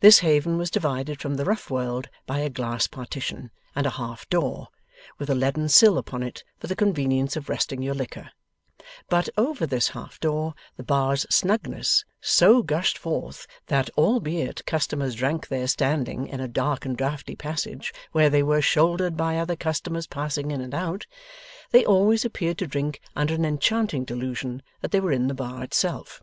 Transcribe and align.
This 0.00 0.18
haven 0.26 0.58
was 0.58 0.72
divided 0.72 1.20
from 1.20 1.36
the 1.36 1.44
rough 1.44 1.70
world 1.70 2.08
by 2.26 2.40
a 2.40 2.50
glass 2.50 2.88
partition 2.88 3.52
and 3.76 3.86
a 3.86 3.90
half 3.90 4.28
door, 4.28 4.66
with 5.18 5.30
a 5.30 5.36
leaden 5.36 5.68
sill 5.68 5.98
upon 5.98 6.24
it 6.24 6.42
for 6.58 6.66
the 6.66 6.74
convenience 6.74 7.36
of 7.36 7.48
resting 7.48 7.80
your 7.80 7.94
liquor; 7.94 8.30
but, 9.08 9.28
over 9.38 9.64
this 9.64 9.90
half 9.90 10.18
door 10.18 10.54
the 10.76 10.82
bar's 10.82 11.24
snugness 11.32 12.04
so 12.20 12.60
gushed 12.64 12.98
forth 12.98 13.46
that, 13.68 13.88
albeit 13.96 14.66
customers 14.66 15.14
drank 15.14 15.46
there 15.46 15.68
standing, 15.68 16.26
in 16.26 16.40
a 16.40 16.48
dark 16.48 16.84
and 16.84 16.96
draughty 16.96 17.36
passage 17.36 17.94
where 18.10 18.28
they 18.30 18.42
were 18.42 18.60
shouldered 18.62 19.16
by 19.16 19.38
other 19.38 19.54
customers 19.54 20.08
passing 20.08 20.50
in 20.50 20.60
and 20.60 20.74
out, 20.74 21.06
they 21.70 21.84
always 21.84 22.24
appeared 22.24 22.58
to 22.58 22.66
drink 22.66 23.00
under 23.14 23.34
an 23.34 23.44
enchanting 23.44 24.02
delusion 24.04 24.60
that 24.80 24.90
they 24.90 24.98
were 24.98 25.12
in 25.12 25.28
the 25.28 25.34
bar 25.34 25.62
itself. 25.62 26.20